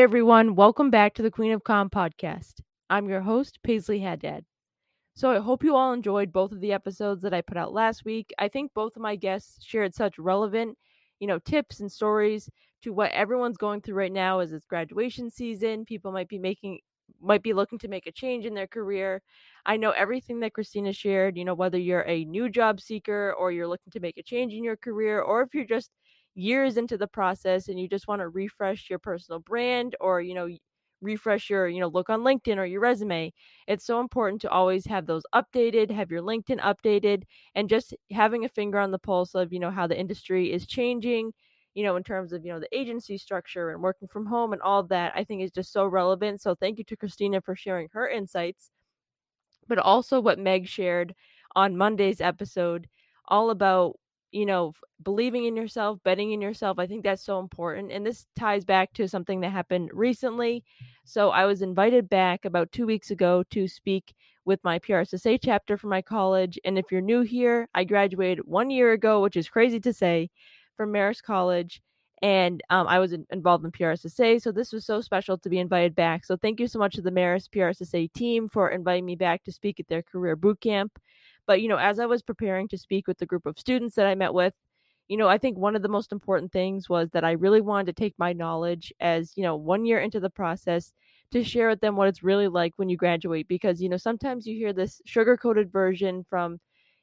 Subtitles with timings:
[0.00, 2.62] Everyone, welcome back to the Queen of Comm podcast.
[2.88, 4.46] I'm your host, Paisley Haddad.
[5.14, 8.02] So I hope you all enjoyed both of the episodes that I put out last
[8.06, 8.32] week.
[8.38, 10.78] I think both of my guests shared such relevant,
[11.18, 12.48] you know, tips and stories
[12.82, 15.84] to what everyone's going through right now as it's graduation season.
[15.84, 16.78] People might be making
[17.20, 19.20] might be looking to make a change in their career.
[19.66, 23.52] I know everything that Christina shared, you know, whether you're a new job seeker or
[23.52, 25.90] you're looking to make a change in your career or if you're just
[26.34, 30.34] years into the process and you just want to refresh your personal brand or you
[30.34, 30.48] know
[31.02, 33.32] refresh your you know look on linkedin or your resume
[33.66, 37.22] it's so important to always have those updated have your linkedin updated
[37.54, 40.66] and just having a finger on the pulse of you know how the industry is
[40.66, 41.32] changing
[41.74, 44.60] you know in terms of you know the agency structure and working from home and
[44.62, 47.88] all that i think is just so relevant so thank you to christina for sharing
[47.92, 48.70] her insights.
[49.68, 51.14] But also what meg shared
[51.56, 52.88] on monday's episode
[53.26, 53.98] all about
[54.32, 56.78] you know, believing in yourself, betting in yourself.
[56.78, 57.90] I think that's so important.
[57.90, 60.64] And this ties back to something that happened recently.
[61.04, 64.14] So I was invited back about two weeks ago to speak
[64.44, 66.58] with my PRSSA chapter for my college.
[66.64, 70.30] And if you're new here, I graduated one year ago, which is crazy to say,
[70.76, 71.82] from Marist College.
[72.22, 74.42] And um, I was in, involved in PRSSA.
[74.42, 76.24] So this was so special to be invited back.
[76.24, 79.52] So thank you so much to the Marist PRSSA team for inviting me back to
[79.52, 80.98] speak at their career boot camp.
[81.50, 84.06] But, you know, as I was preparing to speak with the group of students that
[84.06, 84.54] I met with,
[85.08, 87.86] you know, I think one of the most important things was that I really wanted
[87.86, 90.92] to take my knowledge as, you know, one year into the process
[91.32, 93.48] to share with them what it's really like when you graduate.
[93.48, 96.60] Because, you know, sometimes you hear this sugar coated version from,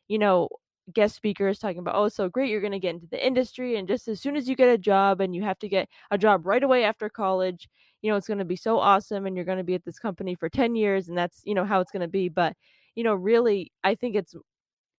[0.07, 0.47] you know,
[0.93, 3.75] guest speakers talking about, oh, so great, you're going to get into the industry.
[3.75, 6.17] And just as soon as you get a job and you have to get a
[6.17, 7.67] job right away after college,
[8.01, 9.99] you know, it's going to be so awesome and you're going to be at this
[9.99, 12.29] company for 10 years and that's, you know, how it's going to be.
[12.29, 12.55] But
[12.97, 14.35] you know, really, I think it's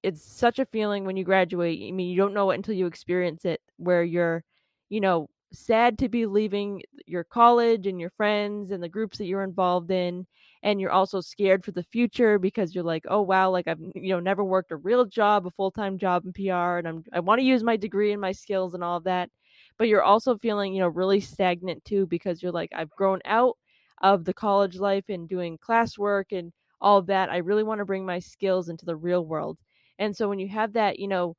[0.02, 1.80] it's such a feeling when you graduate.
[1.88, 4.44] I mean, you don't know it until you experience it, where you're,
[4.90, 9.26] you know, sad to be leaving your college and your friends and the groups that
[9.26, 10.26] you're involved in
[10.62, 14.10] and you're also scared for the future because you're like oh wow like i've you
[14.10, 17.38] know never worked a real job a full-time job in pr and i'm i want
[17.38, 19.30] to use my degree and my skills and all of that
[19.78, 23.56] but you're also feeling you know really stagnant too because you're like i've grown out
[24.02, 27.30] of the college life and doing classwork and all that.
[27.30, 29.60] I really want to bring my skills into the real world.
[29.98, 31.36] And so when you have that, you know,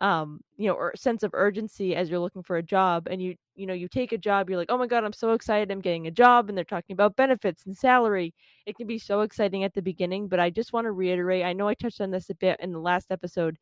[0.00, 3.34] um, you know, or sense of urgency as you're looking for a job and you,
[3.54, 5.70] you know, you take a job, you're like, oh my God, I'm so excited.
[5.70, 6.48] I'm getting a job.
[6.48, 8.34] And they're talking about benefits and salary.
[8.64, 11.52] It can be so exciting at the beginning, but I just want to reiterate, I
[11.52, 13.58] know I touched on this a bit in the last episode.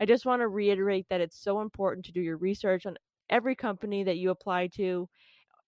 [0.00, 2.96] I just want to reiterate that it's so important to do your research on
[3.28, 5.08] every company that you apply to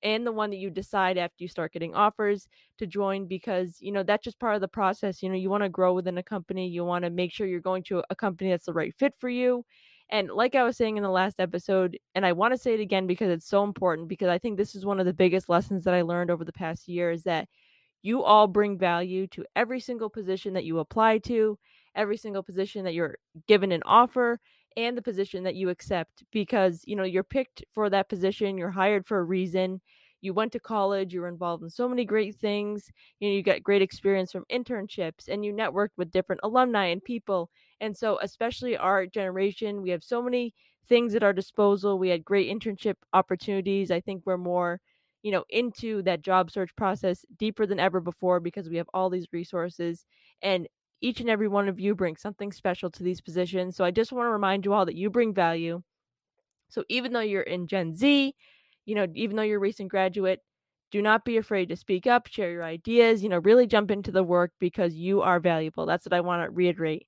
[0.05, 2.47] and the one that you decide after you start getting offers
[2.79, 5.63] to join because you know that's just part of the process you know you want
[5.63, 8.51] to grow within a company you want to make sure you're going to a company
[8.51, 9.65] that's the right fit for you
[10.11, 12.81] and like i was saying in the last episode and i want to say it
[12.81, 15.85] again because it's so important because i think this is one of the biggest lessons
[15.85, 17.49] that i learned over the past year is that
[18.03, 21.59] you all bring value to every single position that you apply to
[21.95, 23.17] every single position that you're
[23.47, 24.39] given an offer
[24.77, 28.71] and the position that you accept because you know you're picked for that position you're
[28.71, 29.81] hired for a reason
[30.21, 32.91] you went to college you were involved in so many great things
[33.21, 37.05] you know you got great experience from internships and you networked with different alumni and
[37.05, 40.55] people and so especially our generation we have so many
[40.87, 44.81] things at our disposal we had great internship opportunities i think we're more
[45.23, 49.11] you know into that job search process deeper than ever before because we have all
[49.11, 50.05] these resources
[50.43, 50.69] and
[51.01, 53.77] each and every one of you brings something special to these positions.
[53.77, 55.83] So I just want to remind you all that you bring value.
[56.69, 58.35] So even though you're in Gen Z,
[58.87, 60.41] you know, even though you're a recent graduate,
[60.91, 64.13] do not be afraid to speak up, share your ideas, you know, really jump into
[64.13, 65.87] the work because you are valuable.
[65.87, 67.07] That's what I want to reiterate.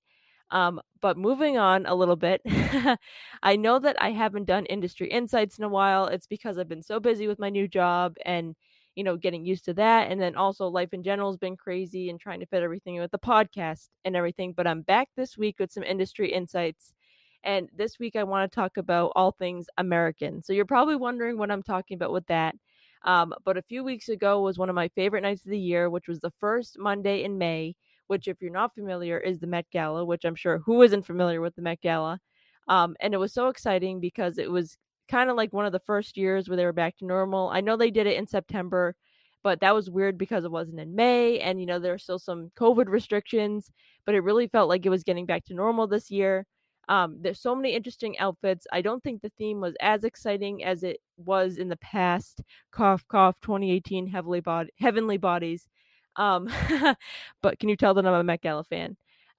[0.50, 2.40] Um, but moving on a little bit,
[3.42, 6.06] I know that I haven't done industry insights in a while.
[6.06, 8.54] It's because I've been so busy with my new job and
[8.96, 10.10] you know, getting used to that.
[10.10, 13.12] And then also life in general has been crazy and trying to fit everything with
[13.12, 14.54] the podcast and everything.
[14.54, 16.92] But I'm back this week with some industry insights.
[17.44, 20.42] And this week I want to talk about all things American.
[20.42, 22.56] So you're probably wondering what I'm talking about with that.
[23.04, 25.88] Um, but a few weeks ago was one of my favorite nights of the year,
[25.88, 27.76] which was the first Monday in May,
[28.08, 31.40] which, if you're not familiar, is the Met Gala, which I'm sure who isn't familiar
[31.40, 32.18] with the Met Gala.
[32.66, 34.76] Um, and it was so exciting because it was
[35.08, 37.48] kind of like one of the first years where they were back to normal.
[37.48, 38.94] I know they did it in September,
[39.42, 42.18] but that was weird because it wasn't in May and you know there were still
[42.18, 43.70] some COVID restrictions,
[44.04, 46.46] but it really felt like it was getting back to normal this year.
[46.88, 48.66] Um, there's so many interesting outfits.
[48.72, 52.42] I don't think the theme was as exciting as it was in the past.
[52.70, 53.40] Cough, cough.
[53.40, 55.68] 2018 heavily bod- heavenly bodies.
[56.16, 56.48] Um,
[57.42, 58.96] but can you tell that I'm a Met Gala fan?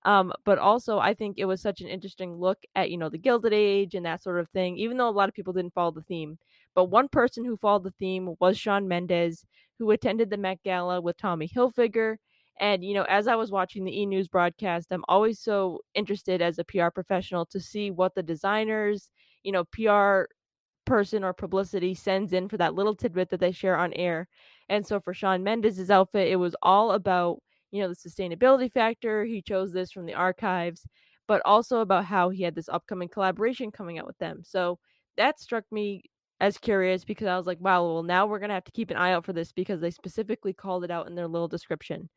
[0.08, 3.18] Um, but also, I think it was such an interesting look at, you know, the
[3.18, 5.92] Gilded Age and that sort of thing, even though a lot of people didn't follow
[5.92, 6.38] the theme.
[6.76, 9.46] But one person who followed the theme was Shawn Mendes,
[9.80, 12.18] who attended the Met Gala with Tommy Hilfiger.
[12.60, 16.42] And, you know, as I was watching the e news broadcast, I'm always so interested
[16.42, 19.12] as a PR professional to see what the designers,
[19.44, 20.24] you know, PR
[20.86, 24.28] person or publicity sends in for that little tidbit that they share on air.
[24.70, 27.40] And so for Shawn Mendes' outfit, it was all about,
[27.72, 29.26] you know, the sustainability factor.
[29.26, 30.88] He chose this from the archives,
[31.28, 34.42] but also about how he had this upcoming collaboration coming out with them.
[34.44, 34.80] So
[35.18, 36.04] that struck me
[36.40, 38.92] as curious because I was like, wow, well, now we're going to have to keep
[38.92, 42.10] an eye out for this because they specifically called it out in their little description.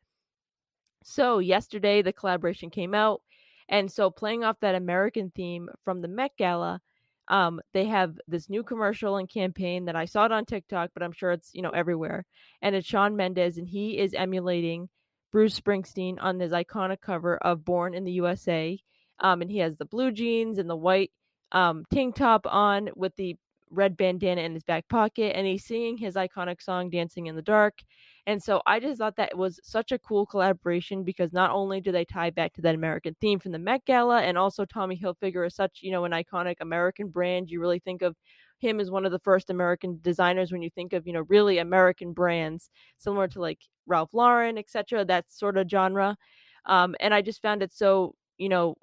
[1.03, 3.21] So, yesterday the collaboration came out.
[3.67, 6.79] And so, playing off that American theme from the Met Gala,
[7.27, 11.01] um, they have this new commercial and campaign that I saw it on TikTok, but
[11.01, 12.25] I'm sure it's, you know, everywhere.
[12.61, 14.89] And it's Shawn Mendes, and he is emulating
[15.31, 18.77] Bruce Springsteen on his iconic cover of Born in the USA.
[19.19, 21.11] Um, and he has the blue jeans and the white
[21.51, 23.37] um, tank top on with the
[23.71, 27.41] red bandana in his back pocket and he's singing his iconic song Dancing in the
[27.41, 27.79] Dark.
[28.27, 31.91] And so I just thought that was such a cool collaboration because not only do
[31.91, 35.47] they tie back to that American theme from the Met Gala and also Tommy Hilfiger
[35.47, 37.49] is such, you know, an iconic American brand.
[37.49, 38.15] You really think of
[38.61, 41.57] him as one of the first American designers when you think of, you know, really
[41.57, 45.03] American brands, similar to like Ralph Lauren, etc.
[45.05, 46.17] That sort of genre.
[46.65, 48.75] Um, and I just found it so, you know,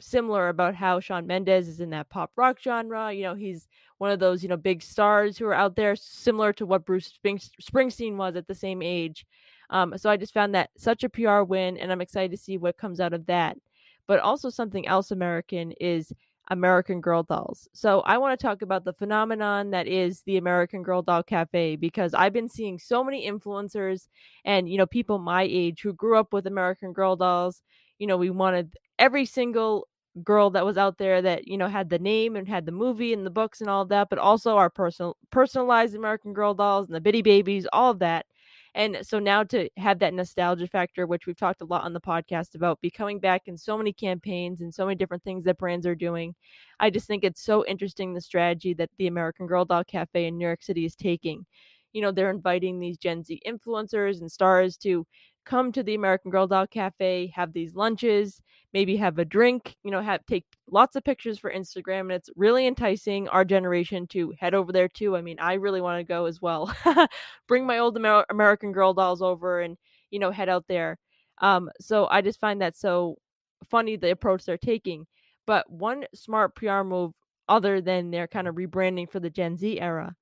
[0.00, 3.12] similar about how Shawn Mendes is in that pop rock genre.
[3.12, 3.66] You know, he's
[3.98, 7.18] one of those, you know, big stars who are out there, similar to what Bruce
[7.24, 9.26] Springsteen was at the same age.
[9.70, 12.56] Um, so I just found that such a PR win, and I'm excited to see
[12.56, 13.58] what comes out of that.
[14.06, 16.12] But also, something else American is
[16.50, 17.68] American Girl dolls.
[17.72, 21.76] So I want to talk about the phenomenon that is the American Girl Doll Cafe
[21.76, 24.08] because I've been seeing so many influencers
[24.44, 27.62] and you know people my age who grew up with American Girl dolls.
[27.98, 29.88] You know, we wanted every single
[30.24, 33.12] girl that was out there that you know had the name and had the movie
[33.12, 36.86] and the books and all of that but also our personal personalized american girl dolls
[36.86, 38.26] and the bitty babies all of that
[38.74, 42.00] and so now to have that nostalgia factor which we've talked a lot on the
[42.00, 45.86] podcast about becoming back in so many campaigns and so many different things that brands
[45.86, 46.34] are doing
[46.80, 50.38] i just think it's so interesting the strategy that the american girl doll cafe in
[50.38, 51.44] new york city is taking.
[51.92, 55.06] You know they're inviting these gen z influencers and stars to
[55.48, 58.42] come to the American Girl Doll Cafe, have these lunches,
[58.74, 62.00] maybe have a drink, you know, have take lots of pictures for Instagram.
[62.02, 65.16] And it's really enticing our generation to head over there too.
[65.16, 66.74] I mean, I really want to go as well.
[67.48, 69.78] Bring my old Amer- American Girl dolls over and,
[70.10, 70.98] you know, head out there.
[71.40, 73.16] Um, so I just find that so
[73.70, 75.06] funny the approach they're taking.
[75.46, 77.12] But one smart PR move,
[77.48, 80.14] other than their kind of rebranding for the Gen Z era,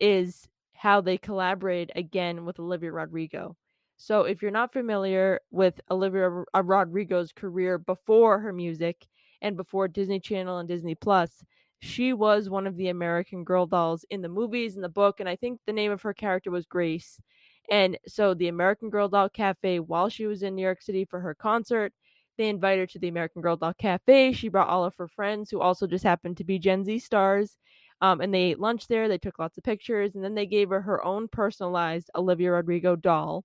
[0.00, 3.56] is how they collaborate again with Olivia Rodrigo.
[4.02, 9.06] So, if you're not familiar with Olivia uh, Rodrigo's career before her music
[9.42, 11.44] and before Disney Channel and Disney Plus,
[11.80, 15.28] she was one of the American Girl dolls in the movies and the book, and
[15.28, 17.20] I think the name of her character was Grace.
[17.70, 21.20] And so, the American Girl Doll Cafe, while she was in New York City for
[21.20, 21.92] her concert,
[22.38, 24.32] they invited her to the American Girl Doll Cafe.
[24.32, 27.58] She brought all of her friends who also just happened to be Gen Z stars.
[28.00, 29.08] Um, and they ate lunch there.
[29.08, 32.96] They took lots of pictures, and then they gave her her own personalized Olivia Rodrigo
[32.96, 33.44] doll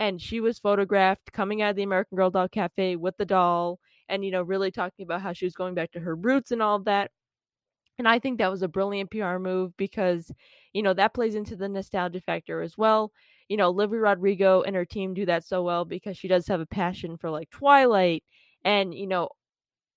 [0.00, 3.78] and she was photographed coming out of the American Girl Doll Cafe with the doll
[4.08, 6.62] and you know really talking about how she was going back to her roots and
[6.62, 7.12] all of that.
[7.98, 10.32] And I think that was a brilliant PR move because
[10.72, 13.12] you know that plays into the nostalgia factor as well.
[13.48, 16.60] You know, Olivia Rodrigo and her team do that so well because she does have
[16.60, 18.24] a passion for like Twilight
[18.64, 19.28] and you know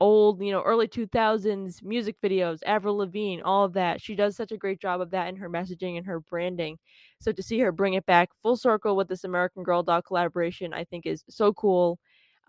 [0.04, 4.02] old, you know, early 2000s music videos, Avril Lavigne, all of that.
[4.02, 6.78] She does such a great job of that in her messaging and her branding.
[7.22, 10.74] So to see her bring it back full circle with this American Girl Doll collaboration,
[10.74, 12.00] I think is so cool.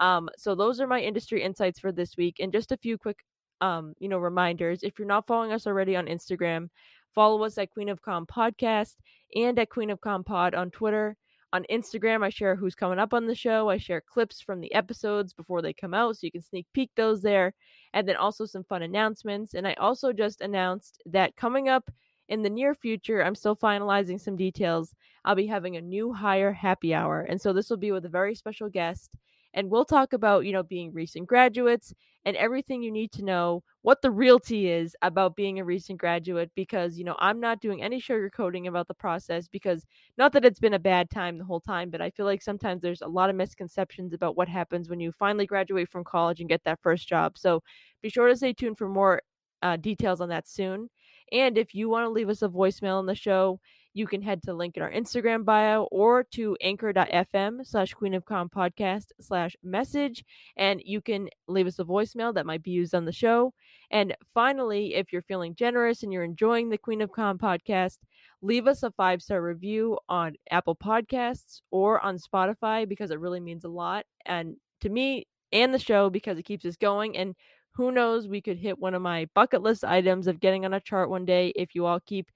[0.00, 3.20] Um, so those are my industry insights for this week, and just a few quick,
[3.60, 4.82] um, you know, reminders.
[4.82, 6.70] If you're not following us already on Instagram,
[7.14, 8.96] follow us at Queen of Comm Podcast
[9.32, 11.16] and at Queen of Comm Pod on Twitter.
[11.54, 13.70] On Instagram, I share who's coming up on the show.
[13.70, 16.90] I share clips from the episodes before they come out, so you can sneak peek
[16.96, 17.54] those there.
[17.92, 19.54] And then also some fun announcements.
[19.54, 21.92] And I also just announced that coming up
[22.28, 24.96] in the near future, I'm still finalizing some details.
[25.24, 27.20] I'll be having a new hire happy hour.
[27.20, 29.14] And so this will be with a very special guest
[29.54, 31.94] and we'll talk about, you know, being recent graduates
[32.26, 36.50] and everything you need to know what the realty is about being a recent graduate
[36.54, 39.84] because, you know, I'm not doing any sugarcoating about the process because
[40.18, 42.82] not that it's been a bad time the whole time, but I feel like sometimes
[42.82, 46.48] there's a lot of misconceptions about what happens when you finally graduate from college and
[46.48, 47.38] get that first job.
[47.38, 47.62] So
[48.02, 49.22] be sure to stay tuned for more
[49.62, 50.90] uh, details on that soon.
[51.32, 53.60] And if you want to leave us a voicemail on the show,
[53.94, 58.12] you can head to the link in our Instagram bio or to anchor.fm slash queen
[58.12, 60.24] of comm podcast slash message.
[60.56, 63.54] And you can leave us a voicemail that might be used on the show.
[63.90, 67.98] And finally, if you're feeling generous and you're enjoying the Queen of Comm podcast,
[68.42, 73.40] leave us a five star review on Apple Podcasts or on Spotify because it really
[73.40, 74.06] means a lot.
[74.26, 77.16] And to me and the show because it keeps us going.
[77.16, 77.36] And
[77.74, 80.80] who knows, we could hit one of my bucket list items of getting on a
[80.80, 82.30] chart one day if you all keep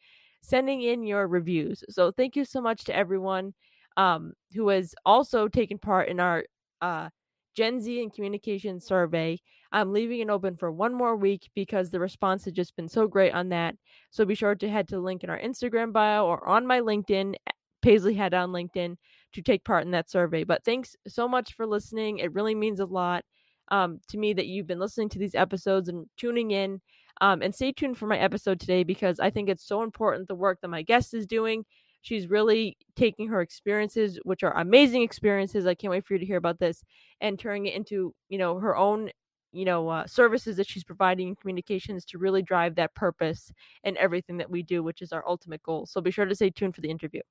[0.49, 1.85] sending in your reviews.
[1.91, 3.53] So thank you so much to everyone
[3.99, 6.45] um, who has also taken part in our
[6.81, 7.11] uh,
[7.55, 9.39] Gen Z and communication survey.
[9.73, 13.07] I'm leaving it open for one more week because the response has just been so
[13.07, 13.75] great on that.
[14.11, 16.81] So be sure to head to the link in our Instagram bio or on my
[16.81, 17.35] LinkedIn,
[17.83, 18.97] Paisley Head on LinkedIn,
[19.35, 20.45] to take part in that survey.
[20.45, 22.19] But thanks so much for listening.
[22.19, 23.25] It really means a lot
[23.71, 26.81] um, to me that you've been listening to these episodes and tuning in.
[27.21, 30.35] Um, and stay tuned for my episode today because I think it's so important the
[30.35, 31.65] work that my guest is doing.
[32.01, 35.67] She's really taking her experiences, which are amazing experiences.
[35.67, 36.85] I can't wait for you to hear about this
[37.21, 39.11] and turning it into, you know, her own,
[39.53, 43.51] you know, uh, services that she's providing in communications to really drive that purpose
[43.83, 45.87] and everything that we do, which is our ultimate goal.
[45.87, 47.23] So be sure to stay tuned for the interview.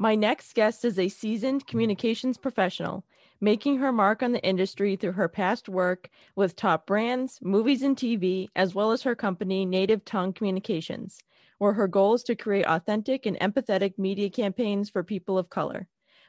[0.00, 3.04] My next guest is a seasoned communications professional,
[3.40, 7.96] making her mark on the industry through her past work with top brands, movies, and
[7.96, 11.18] TV, as well as her company, Native Tongue Communications,
[11.58, 15.88] where her goal is to create authentic and empathetic media campaigns for people of color.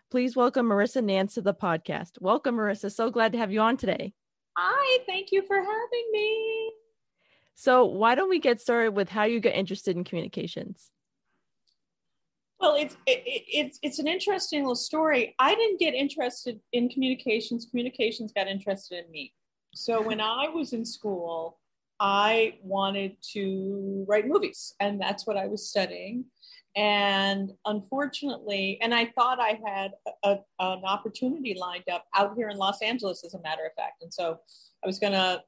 [0.10, 2.20] Please welcome Marissa Nance to the podcast.
[2.20, 2.92] Welcome, Marissa.
[2.92, 4.16] So glad to have you on today.
[4.58, 6.72] Hi, thank you for having me.
[7.54, 10.90] So, why don't we get started with how you got interested in communications?
[12.60, 15.34] Well, it's it, it's it's an interesting little story.
[15.40, 17.66] I didn't get interested in communications.
[17.70, 19.34] Communications got interested in me.
[19.74, 21.60] So when I was in school,
[22.00, 26.26] I wanted to write movies, and that's what I was studying.
[26.76, 29.92] And unfortunately, and I thought I had
[30.24, 33.74] a, a, an opportunity lined up out here in Los Angeles, as a matter of
[33.76, 34.04] fact.
[34.04, 34.40] And so
[34.84, 35.42] I was going to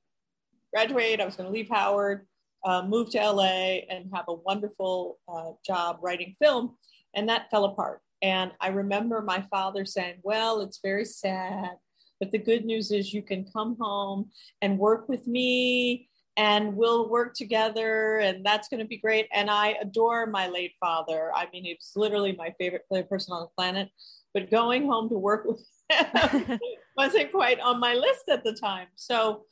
[0.73, 1.21] graduate.
[1.21, 2.25] I was going to leave Howard,
[2.65, 6.77] uh, move to LA, and have a wonderful uh, job writing film
[7.15, 8.01] and that fell apart.
[8.21, 11.71] And I remember my father saying, Well, it's very sad,
[12.19, 14.29] but the good news is you can come home
[14.61, 19.27] and work with me and we'll work together and that's going to be great.
[19.33, 21.31] And I adore my late father.
[21.35, 23.89] I mean, it's literally my favorite person on the planet,
[24.33, 26.59] but going home to work with him
[26.97, 28.87] wasn't quite on my list at the time.
[28.95, 29.45] So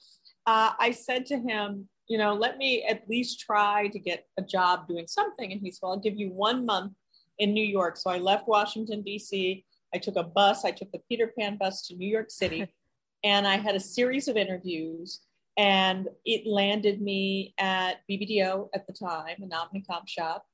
[0.45, 4.41] uh, I said to him, you know, let me at least try to get a
[4.41, 5.51] job doing something.
[5.51, 6.93] And he said, well, I'll give you one month
[7.39, 7.98] in New York.
[7.98, 9.65] So I left Washington, D.C.
[9.93, 12.67] I took a bus, I took the Peter Pan bus to New York City,
[13.24, 15.22] and I had a series of interviews.
[15.58, 20.46] And it landed me at BBDO at the time, an Omnicom shop.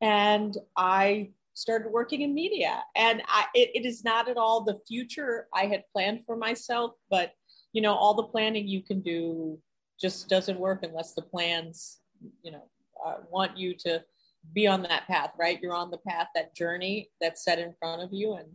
[0.00, 2.82] And I started working in media.
[2.96, 6.92] And I, it, it is not at all the future I had planned for myself,
[7.10, 7.32] but
[7.72, 9.58] you know, all the planning you can do
[10.00, 11.98] just doesn't work unless the plans,
[12.42, 12.64] you know,
[13.04, 14.02] uh, want you to
[14.52, 15.60] be on that path, right?
[15.60, 18.34] You're on the path, that journey that's set in front of you.
[18.34, 18.48] And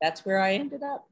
[0.00, 1.08] that's where I ended up.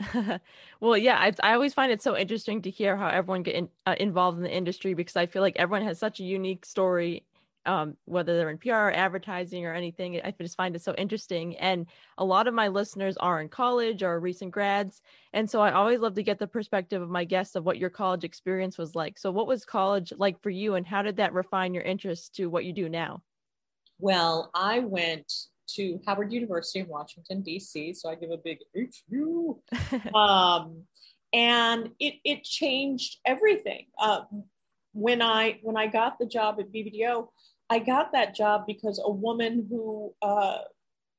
[0.80, 3.68] well, yeah, I, I, always find it so interesting to hear how everyone get in,
[3.86, 7.26] uh, involved in the industry because I feel like everyone has such a unique story,
[7.66, 10.20] um, whether they're in PR or advertising or anything.
[10.22, 11.56] I just find it so interesting.
[11.56, 11.86] And
[12.16, 15.02] a lot of my listeners are in college or recent grads.
[15.32, 17.90] And so I always love to get the perspective of my guests of what your
[17.90, 19.18] college experience was like.
[19.18, 22.46] So, what was college like for you, and how did that refine your interest to
[22.46, 23.22] what you do now?
[23.98, 25.32] Well, I went
[25.70, 28.58] to Howard University in Washington, D.C., so I give a big
[29.10, 29.60] HU.
[30.14, 30.84] um,
[31.32, 33.86] and it, it changed everything.
[34.00, 34.22] Uh,
[34.92, 37.28] when I when I got the job at BBDO,
[37.70, 40.58] I got that job because a woman who uh,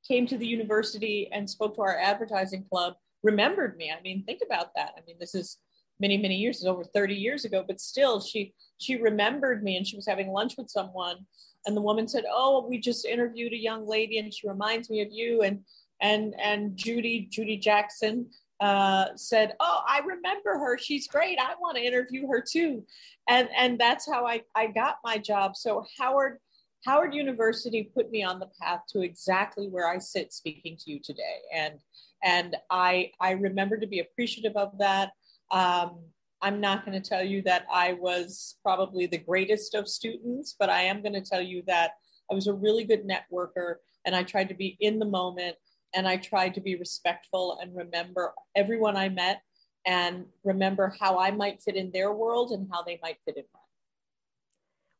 [0.07, 3.91] came to the university and spoke to our advertising club remembered me.
[3.91, 4.93] I mean, think about that.
[4.97, 5.57] I mean, this is
[5.99, 9.85] many many years, it's over 30 years ago, but still, she she remembered me, and
[9.85, 11.25] she was having lunch with someone,
[11.65, 15.01] and the woman said, "Oh, we just interviewed a young lady, and she reminds me
[15.01, 15.61] of you." And
[16.01, 20.77] and and Judy Judy Jackson uh, said, "Oh, I remember her.
[20.77, 21.37] She's great.
[21.39, 22.85] I want to interview her too."
[23.27, 25.55] And and that's how I I got my job.
[25.55, 26.39] So Howard
[26.85, 30.99] Howard University put me on the path to exactly where I sit speaking to you
[31.03, 31.39] today.
[31.53, 31.75] And
[32.23, 35.11] and I I remember to be appreciative of that.
[35.51, 35.99] Um,
[36.41, 40.69] I'm not going to tell you that I was probably the greatest of students, but
[40.69, 41.91] I am going to tell you that
[42.31, 45.57] I was a really good networker and I tried to be in the moment
[45.95, 49.41] and I tried to be respectful and remember everyone I met
[49.85, 53.43] and remember how I might fit in their world and how they might fit in
[53.53, 53.63] mine.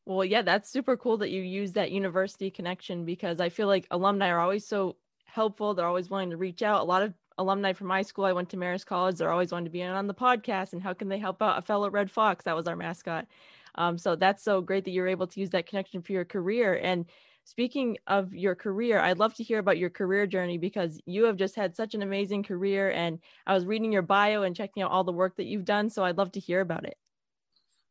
[0.06, 3.86] Well, yeah, that's super cool that you use that university connection because I feel like
[3.92, 5.74] alumni are always so helpful.
[5.74, 6.82] They're always willing to reach out.
[6.82, 9.66] A lot of alumni from my school, I went to Marist College, they're always wanting
[9.66, 12.46] to be on the podcast and how can they help out a fellow Red Fox?
[12.46, 13.26] That was our mascot.
[13.76, 16.80] Um, so that's so great that you're able to use that connection for your career.
[16.82, 17.06] And
[17.46, 21.38] speaking of your career, I'd love to hear about your career journey because you have
[21.38, 22.92] just had such an amazing career.
[22.92, 25.90] And I was reading your bio and checking out all the work that you've done.
[25.90, 26.98] So I'd love to hear about it.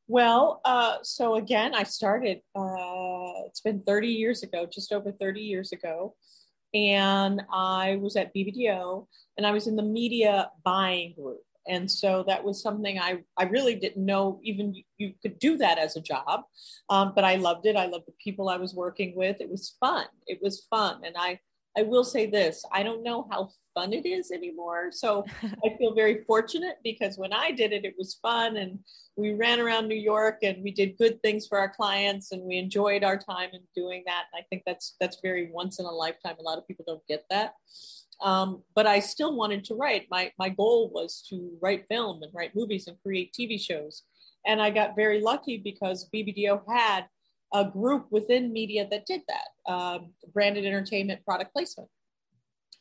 [0.07, 5.41] Well, uh, so again, I started, uh, it's been 30 years ago, just over 30
[5.41, 6.15] years ago.
[6.75, 9.07] And I was at BBDO
[9.37, 11.41] and I was in the media buying group.
[11.69, 15.79] And so that was something I, I really didn't know even you, could do that
[15.79, 16.43] as a job.
[16.89, 17.77] Um, but I loved it.
[17.77, 19.41] I loved the people I was working with.
[19.41, 20.07] It was fun.
[20.27, 21.03] It was fun.
[21.05, 21.41] And I,
[21.79, 24.91] I will say this I don't know how fun it is anymore.
[24.91, 25.25] So
[25.65, 28.81] I feel very fortunate because when I did it, it was fun and
[29.17, 32.59] we ran around New York and we did good things for our clients and we
[32.59, 34.25] enjoyed our time in doing that.
[34.33, 36.35] And I think that's that's very once in a lifetime.
[36.41, 37.55] A lot of people don't get that.
[38.21, 40.09] Um, but I still wanted to write.
[40.11, 44.03] My my goal was to write film and write movies and create TV shows.
[44.45, 47.07] And I got very lucky because BBDO had
[47.53, 51.89] a group within media that did that um, branded entertainment product placement.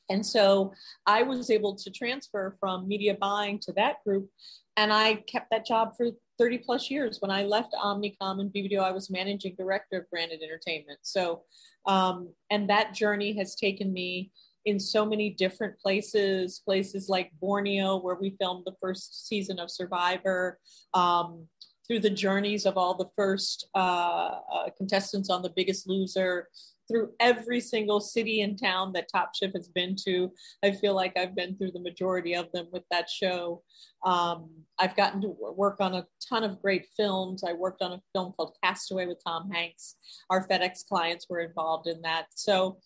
[0.09, 0.73] And so
[1.05, 4.29] I was able to transfer from media buying to that group.
[4.77, 6.07] And I kept that job for
[6.37, 7.17] 30 plus years.
[7.19, 10.99] When I left Omnicom and BBDO, I was managing director of branded entertainment.
[11.01, 11.43] So,
[11.87, 14.31] um, and that journey has taken me
[14.65, 19.71] in so many different places, places like Borneo, where we filmed the first season of
[19.71, 20.59] Survivor,
[20.93, 21.47] um,
[21.87, 26.47] through the journeys of all the first uh, uh, contestants on The Biggest Loser,
[26.87, 30.31] through every single city and town that Top Chef has been to.
[30.63, 33.63] I feel like I've been through the majority of them with that show.
[34.05, 37.43] Um, I've gotten to work on a ton of great films.
[37.43, 39.95] I worked on a film called Castaway with Tom Hanks.
[40.29, 42.27] Our FedEx clients were involved in that.
[42.35, 42.77] So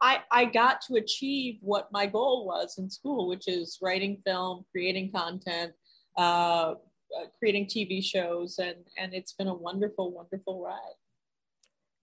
[0.00, 4.64] I, I got to achieve what my goal was in school, which is writing film,
[4.70, 5.72] creating content,
[6.18, 6.74] uh,
[7.16, 10.96] uh, creating TV shows, and and it's been a wonderful, wonderful ride.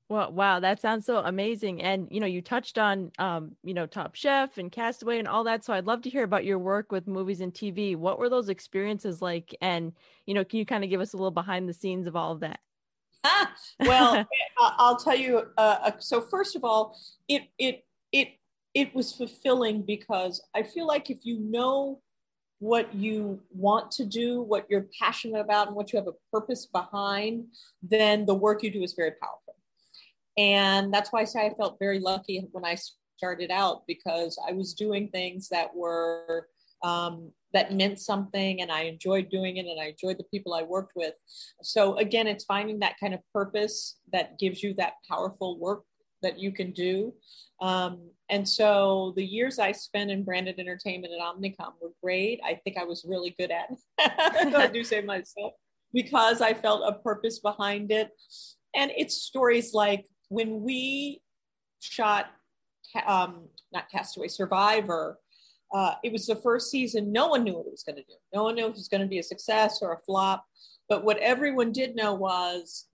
[0.10, 1.82] Well, wow, that sounds so amazing.
[1.82, 5.44] And you know, you touched on um, you know, Top Chef and Castaway and all
[5.46, 5.64] that.
[5.64, 7.96] So I'd love to hear about your work with movies and TV.
[7.96, 9.56] What were those experiences like?
[9.62, 9.94] And
[10.26, 12.34] you know, can you kind of give us a little behind the scenes of all
[12.34, 12.60] of that?
[13.24, 14.28] Ah, well,
[14.60, 15.44] I'll tell you.
[15.58, 16.98] Uh, uh, so first of all,
[17.28, 18.40] it it it
[18.74, 22.02] it was fulfilling because I feel like if you know
[22.64, 26.66] what you want to do, what you're passionate about, and what you have a purpose
[26.66, 27.44] behind,
[27.82, 29.56] then the work you do is very powerful.
[30.38, 32.78] And that's why I say I felt very lucky when I
[33.18, 36.48] started out because I was doing things that were
[36.84, 40.64] um, that meant something and I enjoyed doing it and I enjoyed the people I
[40.64, 41.14] worked with.
[41.62, 45.84] So again, it's finding that kind of purpose that gives you that powerful work
[46.24, 47.14] that you can do.
[47.62, 52.40] Um, and so the years I spent in branded entertainment at Omnicom were great.
[52.44, 54.56] I think I was really good at it.
[54.56, 55.54] I do say myself
[55.94, 58.10] because I felt a purpose behind it.
[58.76, 61.22] And it's stories like when we
[61.80, 62.32] shot,
[63.06, 65.20] um, not Castaway, Survivor.
[65.74, 67.12] Uh, it was the first season.
[67.12, 68.16] No one knew what it was going to do.
[68.34, 70.46] No one knew if it was going to be a success or a flop.
[70.90, 72.86] But what everyone did know was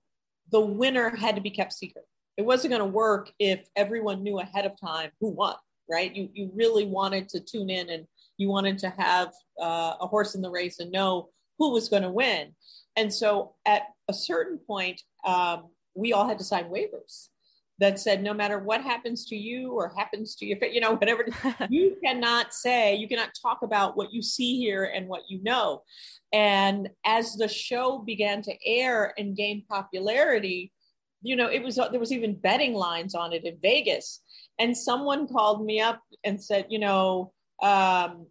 [0.52, 2.06] the winner had to be kept secret
[2.40, 5.56] it wasn't going to work if everyone knew ahead of time who won
[5.90, 6.16] right?
[6.16, 8.06] You you really wanted to tune in and
[8.38, 12.04] you wanted to have uh, a horse in the race and know who was going
[12.04, 12.54] to win.
[12.96, 17.30] And so at a certain point um, we all had to sign waivers
[17.80, 21.26] that said no matter what happens to you or happens to your you know whatever
[21.70, 25.82] you cannot say you cannot talk about what you see here and what you know.
[26.32, 30.72] And as the show began to air and gain popularity
[31.22, 34.22] you know, it was there was even betting lines on it in Vegas,
[34.58, 38.28] and someone called me up and said, you know, um,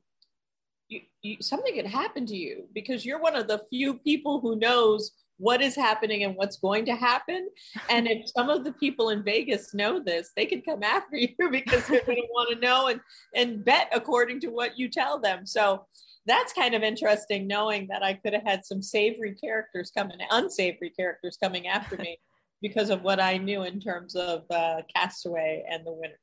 [0.89, 4.57] you, you, something had happened to you because you're one of the few people who
[4.57, 7.49] knows what is happening and what's going to happen.
[7.89, 11.35] And if some of the people in Vegas know this, they can come after you
[11.51, 13.01] because they're going to want to know and,
[13.35, 15.47] and bet according to what you tell them.
[15.47, 15.87] So
[16.27, 20.91] that's kind of interesting knowing that I could have had some savory characters coming, unsavory
[20.91, 22.19] characters coming after me
[22.61, 26.19] because of what I knew in terms of uh, Castaway and the winner.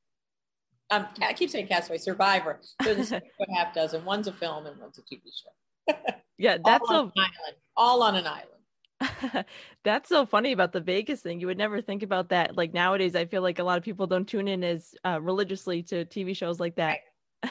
[0.91, 2.59] Um, I keep saying Castaway, Survivor.
[2.83, 3.21] They're the same
[3.55, 4.05] half dozen.
[4.05, 5.97] One's a film and one's a TV show.
[6.37, 7.23] yeah, that's all so
[7.75, 9.45] all on an island.
[9.83, 11.39] that's so funny about the Vegas thing.
[11.39, 12.55] You would never think about that.
[12.55, 15.83] Like nowadays, I feel like a lot of people don't tune in as uh, religiously
[15.83, 16.99] to TV shows like that.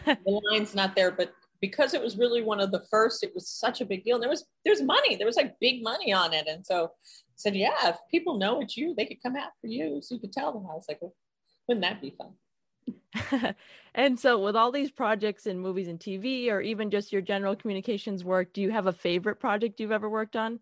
[0.06, 1.34] the line's not there, but
[1.66, 4.16] because it was really one of the first, it was such a big deal.
[4.16, 6.46] And there was there's money, there was like big money on it.
[6.46, 10.00] And so I said, yeah, if people know it's you, they could come after you.
[10.02, 10.66] So you could tell them.
[10.70, 11.14] I was like, well,
[11.66, 13.54] wouldn't that be fun?
[13.94, 17.56] and so with all these projects in movies and TV or even just your general
[17.56, 20.60] communications work, do you have a favorite project you've ever worked on?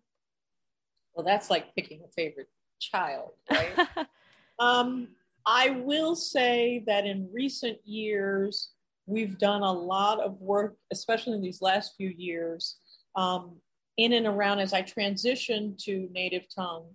[1.13, 2.47] Well, that's like picking a favorite
[2.79, 4.07] child, right?
[4.59, 5.09] um,
[5.45, 8.69] I will say that in recent years,
[9.05, 12.77] we've done a lot of work, especially in these last few years,
[13.15, 13.57] um,
[13.97, 16.85] in and around as I transitioned to native tongue.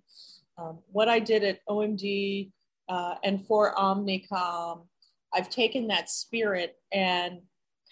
[0.56, 2.50] Um, what I did at OMD
[2.88, 4.86] uh, and for Omnicom,
[5.32, 7.40] I've taken that spirit and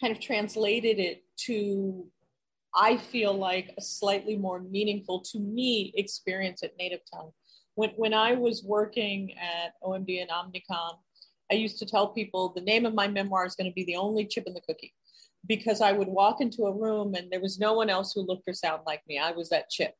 [0.00, 2.06] kind of translated it to,
[2.74, 7.30] I feel like, a slightly more meaningful to me experience at native tongue.
[7.74, 10.98] When, when I was working at OMD and Omnicom,
[11.50, 13.96] I used to tell people the name of my memoir is going to be the
[13.96, 14.94] only chip in the cookie
[15.46, 18.48] because I would walk into a room and there was no one else who looked
[18.48, 19.18] or sounded like me.
[19.18, 19.94] I was that chip.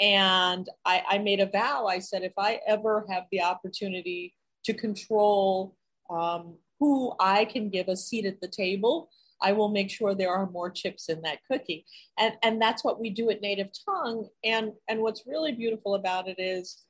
[0.00, 1.86] And I, I made a vow.
[1.86, 5.74] I said, if I ever have the opportunity to control
[6.08, 9.10] um, who I can give a seat at the table,
[9.42, 11.84] I will make sure there are more chips in that cookie.
[12.18, 14.28] And, and that's what we do at Native Tongue.
[14.44, 16.84] And, and what's really beautiful about it is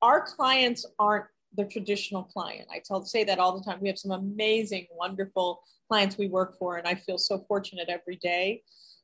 [0.00, 1.26] our clients aren't
[1.56, 2.68] the traditional client.
[2.72, 3.78] I tell say that all the time.
[3.80, 8.16] We have some amazing, wonderful clients we work for, and I feel so fortunate every
[8.16, 8.62] day.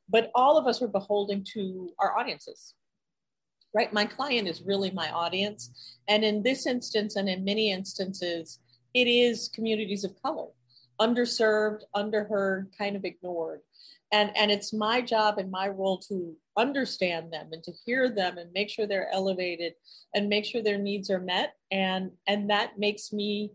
[0.09, 2.73] But all of us are beholden to our audiences,
[3.73, 3.93] right?
[3.93, 8.59] My client is really my audience, and in this instance, and in many instances,
[8.93, 10.47] it is communities of color,
[10.99, 13.61] underserved, underheard, kind of ignored
[14.11, 18.37] and and it's my job and my role to understand them and to hear them
[18.37, 19.73] and make sure they're elevated
[20.13, 21.53] and make sure their needs are met.
[21.71, 23.51] And and that makes me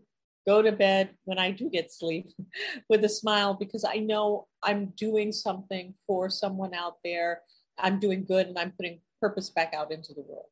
[0.47, 2.29] go to bed when i do get sleep
[2.89, 7.41] with a smile because i know i'm doing something for someone out there.
[7.77, 10.45] I'm doing good and i'm putting purpose back out into the world.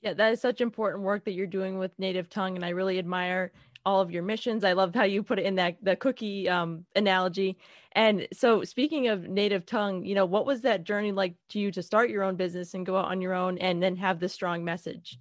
[0.00, 2.98] Yeah that is such important work that you're doing with native tongue and i really
[2.98, 3.52] admire
[3.84, 4.64] all of your missions.
[4.64, 7.58] I loved how you put it in that the cookie um, analogy.
[7.92, 11.70] And so, speaking of native tongue, you know, what was that journey like to you
[11.72, 14.32] to start your own business and go out on your own and then have this
[14.32, 15.18] strong message?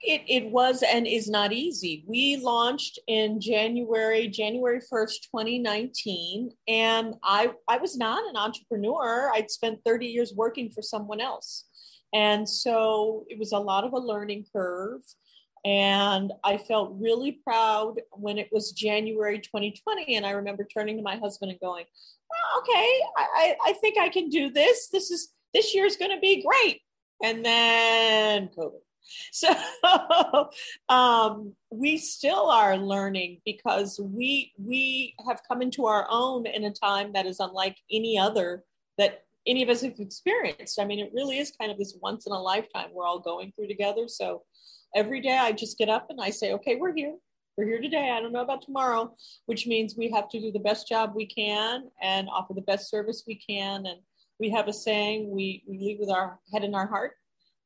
[0.00, 2.04] It, it was and is not easy.
[2.06, 6.50] We launched in January, January 1st, 2019.
[6.68, 9.32] And I, I was not an entrepreneur.
[9.34, 11.64] I'd spent 30 years working for someone else.
[12.14, 15.02] And so it was a lot of a learning curve.
[15.66, 20.14] And I felt really proud when it was January 2020.
[20.14, 21.84] And I remember turning to my husband and going,
[22.58, 24.86] okay, I, I think I can do this.
[24.92, 26.82] This is this year's to be great.
[27.22, 28.78] And then COVID.
[29.30, 29.54] So
[30.88, 36.72] um, we still are learning because we we have come into our own in a
[36.72, 38.64] time that is unlike any other
[38.98, 40.80] that any of us have experienced.
[40.80, 43.52] I mean, it really is kind of this once in a lifetime we're all going
[43.52, 44.08] through together.
[44.08, 44.42] So
[44.96, 47.14] every day I just get up and I say, okay, we're here.
[47.56, 48.10] We're here today.
[48.10, 51.26] I don't know about tomorrow, which means we have to do the best job we
[51.26, 53.86] can and offer the best service we can.
[53.86, 54.00] And
[54.40, 57.12] we have a saying we, we lead with our head and our heart.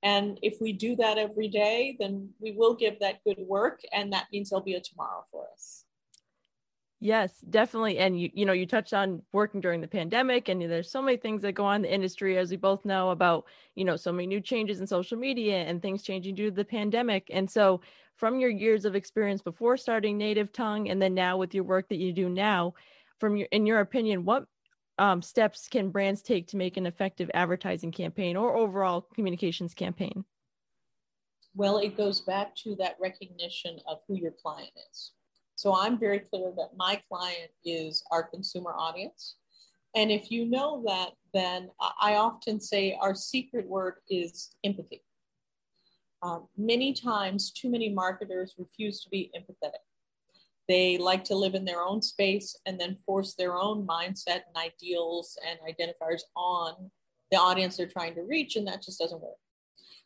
[0.03, 3.81] And if we do that every day, then we will give that good work.
[3.93, 5.85] And that means there'll be a tomorrow for us.
[7.03, 7.97] Yes, definitely.
[7.99, 11.17] And you, you know, you touched on working during the pandemic, and there's so many
[11.17, 14.13] things that go on in the industry, as we both know about, you know, so
[14.13, 17.29] many new changes in social media and things changing due to the pandemic.
[17.33, 17.81] And so,
[18.17, 21.89] from your years of experience before starting Native Tongue, and then now with your work
[21.89, 22.75] that you do now,
[23.19, 24.45] from your, in your opinion, what
[24.99, 30.27] um, steps can brands take to make an effective advertising campaign or overall communications campaign?
[31.55, 35.13] Well, it goes back to that recognition of who your client is
[35.61, 39.37] so I'm very clear that my client is our consumer audience.
[39.95, 41.69] And if you know that, then
[42.01, 45.03] I often say our secret word is empathy.
[46.23, 49.85] Um, many times, too many marketers refuse to be empathetic.
[50.67, 54.57] They like to live in their own space and then force their own mindset and
[54.57, 56.91] ideals and identifiers on
[57.31, 59.37] the audience they're trying to reach, and that just doesn't work.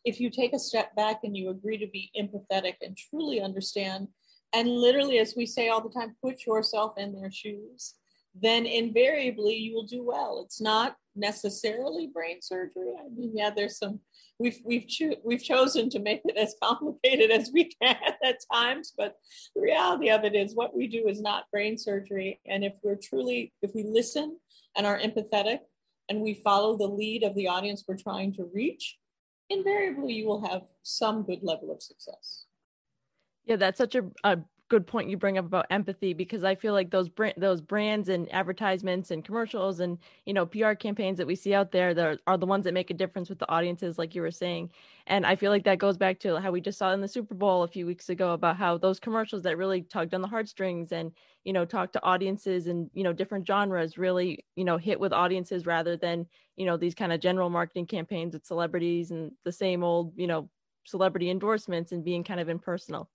[0.04, 4.08] If you take a step back and you agree to be empathetic and truly understand
[4.54, 7.94] and literally, as we say all the time, put yourself in their shoes,
[8.34, 10.42] then invariably you will do well.
[10.44, 12.92] It's not necessarily brain surgery.
[12.98, 14.00] I mean, yeah, there's some
[14.38, 18.92] we've we've cho- we've chosen to make it as complicated as we can at times,
[18.96, 19.16] but
[19.54, 22.40] the reality of it is what we do is not brain surgery.
[22.46, 24.38] And if we're truly if we listen
[24.76, 25.60] and are empathetic
[26.08, 28.98] and we follow the lead of the audience we're trying to reach,
[29.50, 32.46] invariably you will have some good level of success.
[33.46, 36.72] Yeah, that's such a, a good point you bring up about empathy because I feel
[36.72, 41.26] like those brand those brands and advertisements and commercials and you know PR campaigns that
[41.26, 43.98] we see out there that are, the ones that make a difference with the audiences,
[43.98, 44.70] like you were saying.
[45.06, 47.34] And I feel like that goes back to how we just saw in the Super
[47.34, 50.90] Bowl a few weeks ago about how those commercials that really tugged on the heartstrings
[50.92, 51.12] and
[51.44, 55.12] you know talked to audiences and you know different genres really you know hit with
[55.12, 56.26] audiences rather than
[56.56, 60.26] you know these kind of general marketing campaigns with celebrities and the same old you
[60.26, 60.48] know
[60.86, 63.08] celebrity endorsements and being kind of impersonal.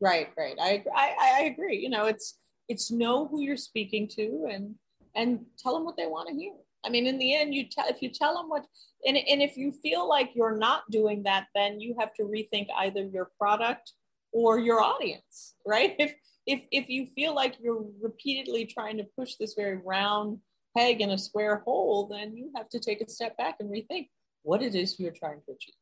[0.00, 0.56] Right, right.
[0.60, 1.78] I, I I agree.
[1.78, 4.74] You know, it's it's know who you're speaking to and
[5.14, 6.54] and tell them what they want to hear.
[6.84, 8.66] I mean, in the end, you tell if you tell them what,
[9.06, 12.66] and and if you feel like you're not doing that, then you have to rethink
[12.76, 13.92] either your product
[14.32, 15.94] or your audience, right?
[15.98, 16.14] If
[16.46, 20.38] if if you feel like you're repeatedly trying to push this very round
[20.76, 24.08] peg in a square hole, then you have to take a step back and rethink
[24.42, 25.74] what it is you're trying to achieve.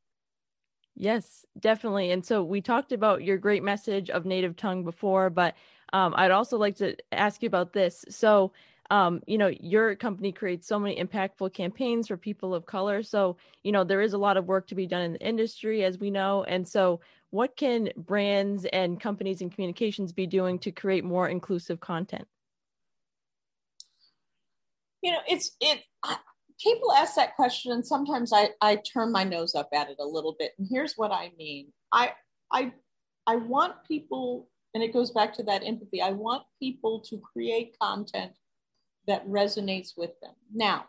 [1.02, 2.12] Yes, definitely.
[2.12, 5.56] And so we talked about your great message of native tongue before, but
[5.92, 8.04] um, I'd also like to ask you about this.
[8.08, 8.52] So,
[8.88, 13.02] um, you know, your company creates so many impactful campaigns for people of color.
[13.02, 15.82] So, you know, there is a lot of work to be done in the industry,
[15.82, 16.44] as we know.
[16.44, 21.80] And so, what can brands and companies and communications be doing to create more inclusive
[21.80, 22.28] content?
[25.02, 25.80] You know, it's it
[26.62, 30.04] people ask that question and sometimes I, I turn my nose up at it a
[30.04, 31.72] little bit and here's what i mean.
[31.92, 32.12] I
[32.52, 32.72] i
[33.26, 37.76] i want people and it goes back to that empathy i want people to create
[37.80, 38.32] content
[39.08, 40.34] that resonates with them.
[40.54, 40.86] Now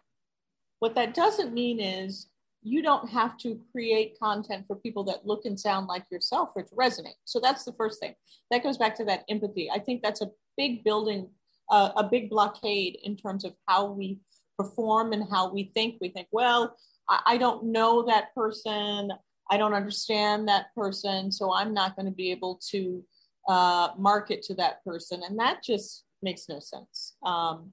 [0.79, 2.27] what that doesn't mean is
[2.61, 6.61] you don't have to create content for people that look and sound like yourself for
[6.61, 7.15] it to resonate.
[7.25, 8.15] So that's the first thing.
[8.51, 9.69] That goes back to that empathy.
[9.69, 11.29] I think that's a big building
[11.69, 14.19] uh, a big blockade in terms of how we
[14.57, 15.97] perform and how we think.
[16.01, 16.75] We think, well,
[17.09, 19.11] I, I don't know that person.
[19.49, 21.31] I don't understand that person.
[21.31, 23.03] So I'm not going to be able to
[23.47, 25.21] uh, market to that person.
[25.27, 27.15] And that just makes no sense.
[27.25, 27.71] Um,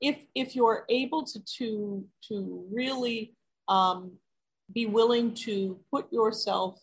[0.00, 3.34] if, if you're able to, to, to really
[3.68, 4.12] um,
[4.72, 6.80] be willing to put yourself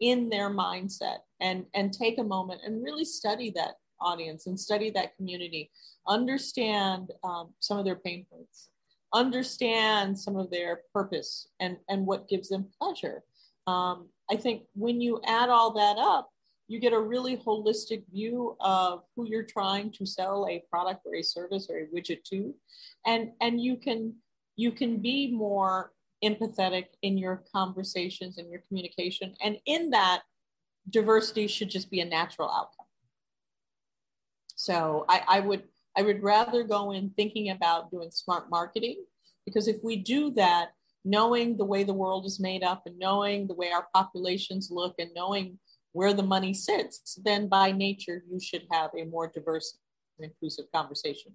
[0.00, 4.90] in their mindset and, and take a moment and really study that audience and study
[4.90, 5.70] that community,
[6.06, 8.69] understand um, some of their pain points
[9.12, 13.22] understand some of their purpose and, and what gives them pleasure.
[13.66, 16.30] Um, I think when you add all that up,
[16.68, 21.16] you get a really holistic view of who you're trying to sell a product or
[21.16, 22.54] a service or a widget to,
[23.04, 24.14] and and you can
[24.54, 25.92] you can be more
[26.24, 30.22] empathetic in your conversations and your communication, and in that,
[30.88, 32.86] diversity should just be a natural outcome.
[34.54, 35.64] So I, I would
[35.96, 39.04] I would rather go in thinking about doing smart marketing
[39.44, 40.70] because if we do that,
[41.04, 44.94] knowing the way the world is made up and knowing the way our populations look
[44.98, 45.58] and knowing
[45.92, 49.78] where the money sits, then by nature you should have a more diverse
[50.18, 51.32] and inclusive conversation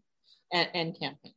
[0.54, 1.34] and, and campaign.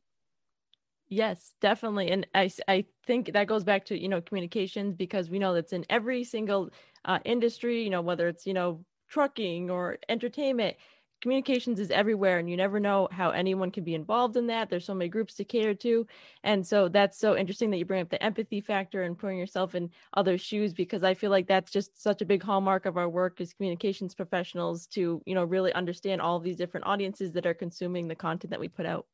[1.09, 2.11] Yes, definitely.
[2.11, 5.73] And I, I think that goes back to, you know, communications because we know that's
[5.73, 6.69] in every single
[7.03, 10.77] uh, industry, you know, whether it's, you know, trucking or entertainment,
[11.21, 14.69] communications is everywhere and you never know how anyone can be involved in that.
[14.69, 16.05] There's so many groups to cater to
[16.43, 19.75] and so that's so interesting that you bring up the empathy factor and putting yourself
[19.75, 23.09] in other shoes because i feel like that's just such a big hallmark of our
[23.09, 27.53] work as communications professionals to you know really understand all these different audiences that are
[27.53, 29.05] consuming the content that we put out.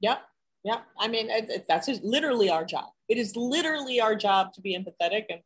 [0.00, 0.20] Yep
[0.64, 0.84] yep.
[0.98, 1.30] I mean
[1.68, 2.90] that's literally our job.
[3.08, 5.40] It is literally our job to be empathetic and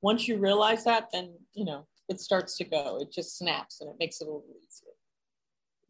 [0.00, 2.98] once you realize that then you know it starts to go.
[3.00, 4.91] It just snaps and it makes it a little easier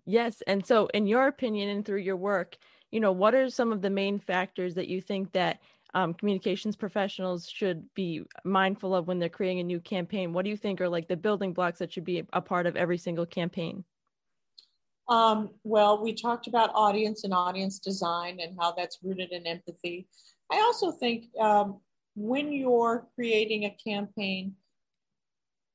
[0.04, 0.42] Yes.
[0.46, 2.56] And so, in your opinion and through your work,
[2.90, 5.60] you know, what are some of the main factors that you think that
[5.94, 10.32] um, communications professionals should be mindful of when they're creating a new campaign?
[10.32, 12.76] What do you think are like the building blocks that should be a part of
[12.76, 13.84] every single campaign?
[15.08, 20.06] Um, well, we talked about audience and audience design and how that's rooted in empathy.
[20.50, 21.80] I also think um,
[22.14, 24.54] when you're creating a campaign,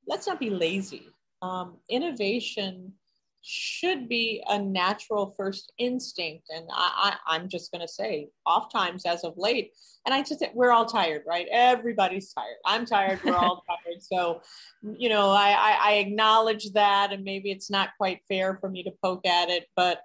[0.06, 1.08] let's not be lazy.
[1.42, 2.92] Um, innovation
[3.42, 6.48] should be a natural first instinct.
[6.54, 9.72] And I, I, am just going to say, oft times as of late,
[10.04, 11.46] and I just, we're all tired, right?
[11.50, 12.56] Everybody's tired.
[12.66, 13.20] I'm tired.
[13.24, 14.02] We're all tired.
[14.02, 14.40] So,
[14.82, 18.82] you know, I, I, I acknowledge that, and maybe it's not quite fair for me
[18.82, 20.00] to poke at it, but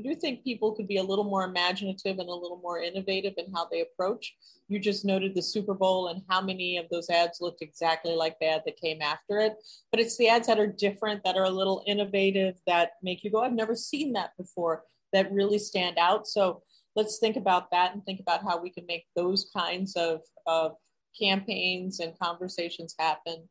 [0.00, 3.34] I do think people could be a little more imaginative and a little more innovative
[3.36, 4.34] in how they approach.
[4.68, 8.38] You just noted the Super Bowl and how many of those ads looked exactly like
[8.38, 9.56] the ad that came after it.
[9.90, 13.30] But it's the ads that are different, that are a little innovative, that make you
[13.30, 16.26] go, I've never seen that before, that really stand out.
[16.26, 16.62] So
[16.96, 20.76] let's think about that and think about how we can make those kinds of, of
[21.20, 23.50] campaigns and conversations happen.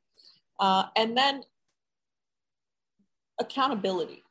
[0.59, 1.43] Uh, and then
[3.39, 4.23] accountability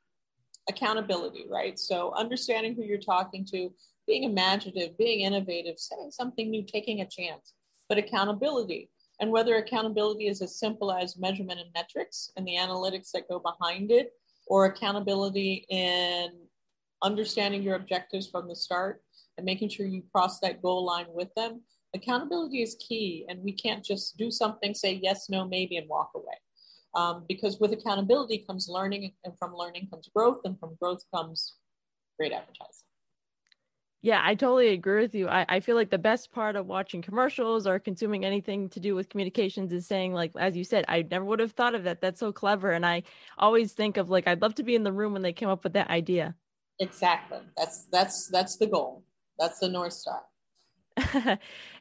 [0.69, 1.79] accountability, right?
[1.79, 3.73] So understanding who you're talking to,
[4.07, 7.55] being imaginative, being innovative, saying something new, taking a chance,
[7.89, 8.91] but accountability.
[9.21, 13.39] And whether accountability is as simple as measurement and metrics and the analytics that go
[13.39, 14.13] behind it,
[14.47, 16.31] or accountability in
[17.03, 19.03] understanding your objectives from the start
[19.37, 21.63] and making sure you cross that goal line with them.
[21.95, 26.11] Accountability is key, and we can't just do something, say yes, no, maybe, and walk
[26.15, 26.35] away.
[26.95, 31.57] Um, because with accountability comes learning, and from learning comes growth, and from growth comes
[32.19, 32.85] great advertising.
[34.01, 35.29] Yeah, I totally agree with you.
[35.29, 38.95] I, I feel like the best part of watching commercials or consuming anything to do
[38.95, 42.01] with communications is saying, like, as you said, I never would have thought of that.
[42.01, 42.71] That's so clever.
[42.71, 43.03] And I
[43.39, 45.65] always think of like, I'd love to be in the room when they came up
[45.65, 46.37] with that idea.
[46.79, 47.41] Exactly.
[47.57, 49.03] That's that's that's the goal.
[49.37, 50.23] That's the North Star.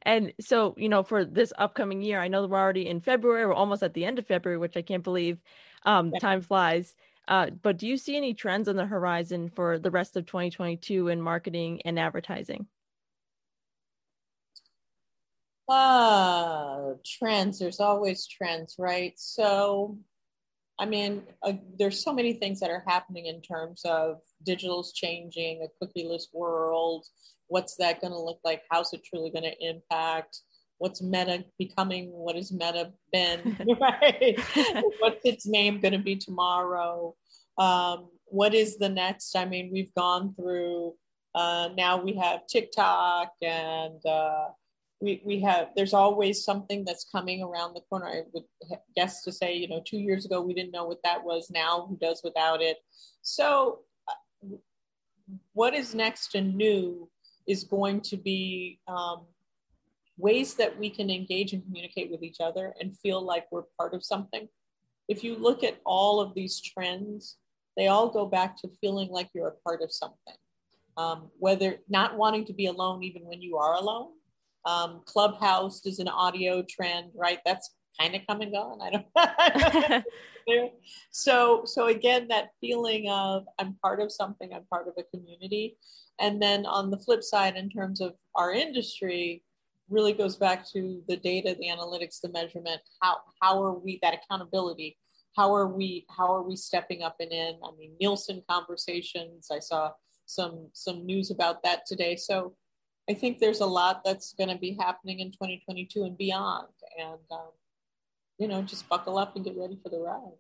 [0.07, 3.53] and so, you know, for this upcoming year, I know we're already in February, we're
[3.53, 5.37] almost at the end of February, which I can't believe.
[5.83, 6.19] Um, yeah.
[6.19, 6.95] time flies.
[7.27, 11.09] Uh, but do you see any trends on the horizon for the rest of 2022
[11.09, 12.67] in marketing and advertising?
[15.67, 17.59] Uh, trends.
[17.59, 19.11] There's always trends, right?
[19.17, 19.97] So,
[20.79, 25.67] I mean, uh, there's so many things that are happening in terms of digital's changing,
[25.67, 27.05] a cookieless world.
[27.47, 28.63] What's that going to look like?
[28.69, 30.41] How's it truly going to impact?
[30.79, 33.57] what's meta becoming what has meta been?
[33.79, 34.39] Right.
[34.99, 37.15] What's its name going to be tomorrow?
[37.57, 39.35] Um, what is the next?
[39.35, 40.93] I mean we've gone through
[41.35, 44.45] uh, now we have tiktok and uh,
[44.99, 48.07] we, we have there's always something that's coming around the corner.
[48.07, 48.43] I would
[48.95, 51.49] guess to say you know two years ago we didn't know what that was.
[51.49, 52.77] Now who does without it?
[53.21, 54.55] So uh,
[55.53, 57.09] what is next and new
[57.47, 59.21] is going to be um,
[60.17, 63.93] ways that we can engage and communicate with each other and feel like we're part
[63.93, 64.47] of something.
[65.07, 67.37] If you look at all of these trends,
[67.77, 70.35] they all go back to feeling like you're a part of something.
[70.97, 74.09] Um, whether not wanting to be alone even when you are alone.
[74.65, 77.39] Um, Clubhouse is an audio trend, right?
[77.45, 78.79] That's kind of come and gone.
[78.81, 79.05] I don't.
[79.15, 80.03] Know.
[81.11, 84.53] So so again, that feeling of I'm part of something.
[84.53, 85.77] I'm part of a community.
[86.19, 89.43] And then on the flip side, in terms of our industry,
[89.89, 92.81] really goes back to the data, the analytics, the measurement.
[93.01, 94.97] How how are we that accountability?
[95.35, 97.55] How are we how are we stepping up and in?
[97.63, 99.49] I mean, Nielsen conversations.
[99.51, 99.91] I saw
[100.25, 102.15] some some news about that today.
[102.15, 102.55] So
[103.09, 106.67] I think there's a lot that's going to be happening in 2022 and beyond.
[106.99, 107.51] And um,
[108.37, 110.37] you know, just buckle up and get ready for the ride.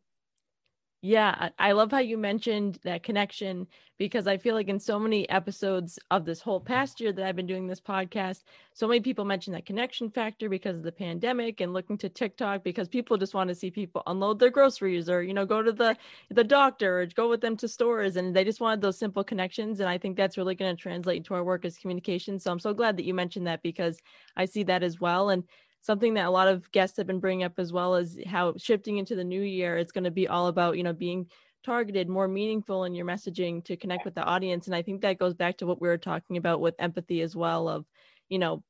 [1.03, 3.67] Yeah, I love how you mentioned that connection
[3.99, 7.35] because I feel like in so many episodes of this whole past year that I've
[7.35, 8.41] been doing this podcast,
[8.73, 12.63] so many people mention that connection factor because of the pandemic and looking to TikTok
[12.63, 15.71] because people just want to see people unload their groceries or you know go to
[15.71, 15.95] the
[16.31, 19.79] the doctor or go with them to stores and they just wanted those simple connections
[19.79, 22.39] and I think that's really going to translate into our work as communication.
[22.39, 23.99] So I'm so glad that you mentioned that because
[24.35, 25.43] I see that as well and
[25.87, 28.97] something that a lot of guests have been bringing up as well as how shifting
[28.97, 31.25] into the new year it's going to be all about you know being
[31.63, 34.67] targeted more meaningful in your messaging to connect with the audience.
[34.67, 37.35] And i think that goes back to what we were talking about with empathy as
[37.35, 37.85] well of
[38.29, 38.63] you know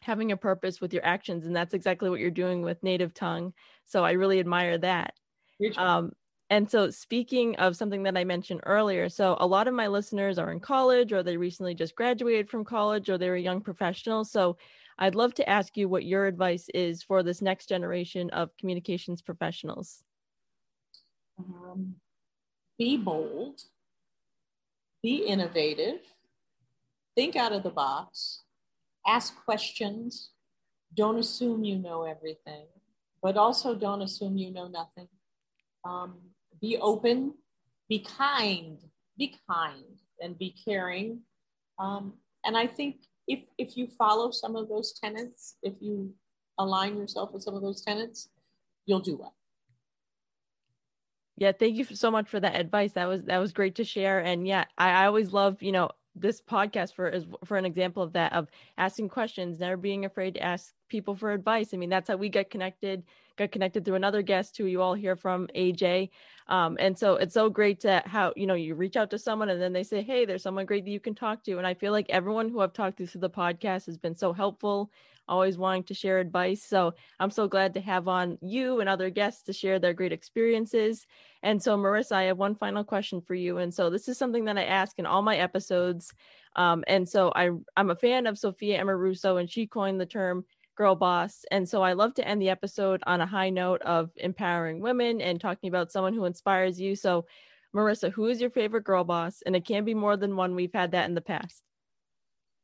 [0.00, 1.46] having a purpose with your actions.
[1.46, 3.52] And that's exactly what you're doing with native tongue.
[3.84, 5.14] So i really admire that.
[5.76, 6.12] Um,
[6.50, 10.38] and so speaking of something that i mentioned earlier so a lot of my listeners
[10.38, 14.24] are in college or they recently just graduated from college or they're a young professional
[14.24, 14.56] so
[14.98, 19.20] I'd love to ask you what your advice is for this next generation of communications
[19.20, 20.02] professionals.
[21.38, 21.96] Um,
[22.78, 23.60] be bold,
[25.02, 26.00] be innovative,
[27.14, 28.42] think out of the box,
[29.06, 30.30] ask questions,
[30.94, 32.66] don't assume you know everything,
[33.22, 35.08] but also don't assume you know nothing.
[35.84, 36.14] Um,
[36.60, 37.34] be open,
[37.88, 38.78] be kind,
[39.18, 41.20] be kind, and be caring.
[41.78, 42.96] Um, and I think
[43.26, 46.14] if if you follow some of those tenets, if you
[46.58, 48.28] align yourself with some of those tenets,
[48.86, 49.34] you'll do well.
[51.36, 52.92] Yeah, thank you so much for that advice.
[52.92, 54.20] That was that was great to share.
[54.20, 58.02] And yeah, I, I always love you know this podcast for is for an example
[58.02, 61.72] of that of asking questions, never being afraid to ask people for advice.
[61.72, 63.04] I mean, that's how we get connected.
[63.36, 66.10] Got connected through another guest who you all hear from, AJ.
[66.48, 69.48] Um, and so it's so great to how you know you reach out to someone
[69.50, 71.74] and then they say, "Hey, there's someone great that you can talk to." And I
[71.74, 74.90] feel like everyone who I've talked to through the podcast has been so helpful
[75.28, 76.62] always wanting to share advice.
[76.62, 80.12] So I'm so glad to have on you and other guests to share their great
[80.12, 81.06] experiences.
[81.42, 83.58] And so, Marissa, I have one final question for you.
[83.58, 86.12] And so, this is something that I ask in all my episodes.
[86.54, 90.44] Um, and so, I, I'm a fan of Sophia Amoruso, and she coined the term
[90.76, 91.44] girl boss.
[91.50, 95.20] And so, I love to end the episode on a high note of empowering women
[95.20, 96.94] and talking about someone who inspires you.
[96.94, 97.26] So,
[97.74, 99.42] Marissa, who is your favorite girl boss?
[99.44, 100.54] And it can be more than one.
[100.54, 101.62] We've had that in the past.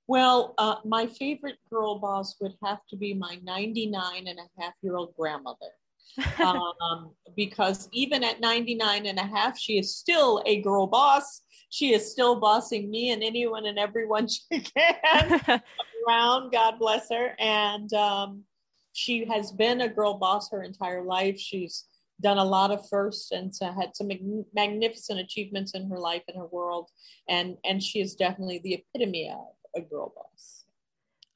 [0.07, 4.75] Well, uh, my favorite girl boss would have to be my 99 and a half
[4.83, 5.71] year old grandmother.
[6.45, 11.43] um, because even at 99 and a half, she is still a girl boss.
[11.71, 15.41] She is still bossing me and anyone and everyone she can
[16.07, 16.53] around.
[16.53, 17.35] God bless her.
[17.39, 18.45] And um,
[18.93, 21.39] she has been a girl boss her entire life.
[21.39, 21.87] She's
[22.21, 26.37] done a lot of firsts and had some mag- magnificent achievements in her life and
[26.37, 26.89] her world.
[27.29, 30.65] And, and she is definitely the epitome of a girl boss.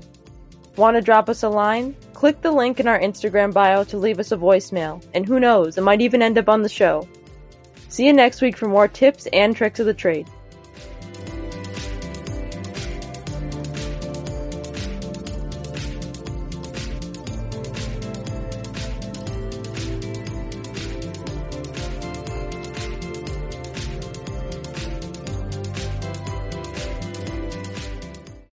[0.77, 1.95] Want to drop us a line?
[2.13, 5.77] Click the link in our Instagram bio to leave us a voicemail, and who knows,
[5.77, 7.07] it might even end up on the show.
[7.89, 10.27] See you next week for more tips and tricks of the trade.